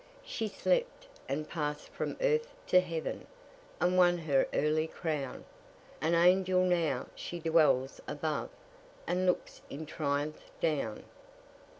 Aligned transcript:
She 0.25 0.47
slept, 0.47 1.05
and 1.29 1.47
passed 1.47 1.89
from 1.89 2.17
earth 2.21 2.47
to 2.69 2.79
heaven, 2.79 3.27
And 3.79 3.99
won 3.99 4.17
her 4.17 4.47
early 4.51 4.87
crown: 4.87 5.45
An 6.01 6.15
angel 6.15 6.63
now 6.63 7.05
she 7.13 7.39
dwells 7.39 8.01
above, 8.07 8.49
And 9.05 9.27
looks 9.27 9.61
in 9.69 9.85
triumph 9.85 10.41
down. 10.59 11.03